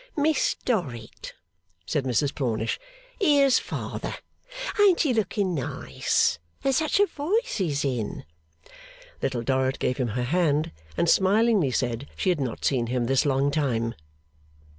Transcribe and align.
'Miss 0.17 0.55
Dorrit,' 0.65 1.33
said 1.85 2.05
Mrs 2.05 2.33
Plornish, 2.33 2.79
'here's 3.19 3.59
Father! 3.59 4.15
Ain't 4.79 5.01
he 5.01 5.13
looking 5.13 5.53
nice? 5.53 6.39
And 6.63 6.73
such 6.73 6.99
voice 7.11 7.57
he's 7.57 7.85
in!' 7.85 8.25
Little 9.21 9.43
Dorrit 9.43 9.77
gave 9.77 9.97
him 9.97 10.07
her 10.17 10.23
hand, 10.23 10.71
and 10.97 11.07
smilingly 11.07 11.69
said 11.69 12.07
she 12.15 12.29
had 12.29 12.41
not 12.41 12.65
seen 12.65 12.87
him 12.87 13.05
this 13.05 13.27
long 13.27 13.51
time. 13.51 13.93